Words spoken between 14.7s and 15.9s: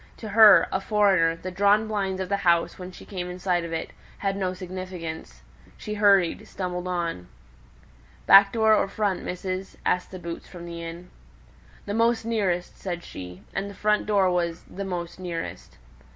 most nearest."